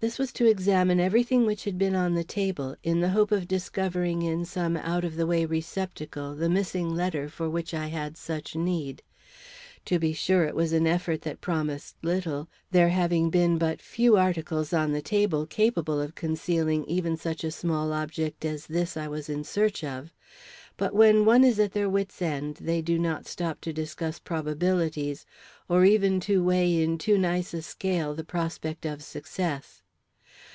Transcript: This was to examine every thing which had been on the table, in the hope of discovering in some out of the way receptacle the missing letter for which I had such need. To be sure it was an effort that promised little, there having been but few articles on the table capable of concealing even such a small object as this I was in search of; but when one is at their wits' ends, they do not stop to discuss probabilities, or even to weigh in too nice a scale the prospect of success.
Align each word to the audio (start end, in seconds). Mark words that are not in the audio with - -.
This 0.00 0.16
was 0.16 0.30
to 0.34 0.46
examine 0.46 1.00
every 1.00 1.24
thing 1.24 1.44
which 1.44 1.64
had 1.64 1.76
been 1.76 1.96
on 1.96 2.14
the 2.14 2.22
table, 2.22 2.76
in 2.84 3.00
the 3.00 3.08
hope 3.08 3.32
of 3.32 3.48
discovering 3.48 4.22
in 4.22 4.44
some 4.44 4.76
out 4.76 5.04
of 5.04 5.16
the 5.16 5.26
way 5.26 5.44
receptacle 5.44 6.36
the 6.36 6.48
missing 6.48 6.94
letter 6.94 7.28
for 7.28 7.50
which 7.50 7.74
I 7.74 7.88
had 7.88 8.16
such 8.16 8.54
need. 8.54 9.02
To 9.86 9.98
be 9.98 10.12
sure 10.12 10.44
it 10.44 10.54
was 10.54 10.72
an 10.72 10.86
effort 10.86 11.22
that 11.22 11.40
promised 11.40 11.96
little, 12.00 12.48
there 12.70 12.90
having 12.90 13.28
been 13.28 13.58
but 13.58 13.82
few 13.82 14.16
articles 14.16 14.72
on 14.72 14.92
the 14.92 15.02
table 15.02 15.46
capable 15.46 16.00
of 16.00 16.14
concealing 16.14 16.84
even 16.84 17.16
such 17.16 17.42
a 17.42 17.50
small 17.50 17.92
object 17.92 18.44
as 18.44 18.66
this 18.68 18.96
I 18.96 19.08
was 19.08 19.28
in 19.28 19.42
search 19.42 19.82
of; 19.82 20.14
but 20.76 20.94
when 20.94 21.24
one 21.24 21.42
is 21.42 21.58
at 21.58 21.72
their 21.72 21.88
wits' 21.90 22.22
ends, 22.22 22.60
they 22.60 22.82
do 22.82 23.00
not 23.00 23.26
stop 23.26 23.60
to 23.62 23.72
discuss 23.72 24.20
probabilities, 24.20 25.26
or 25.68 25.84
even 25.84 26.20
to 26.20 26.44
weigh 26.44 26.80
in 26.84 26.98
too 26.98 27.18
nice 27.18 27.52
a 27.52 27.62
scale 27.62 28.14
the 28.14 28.22
prospect 28.22 28.86
of 28.86 29.02
success. 29.02 29.82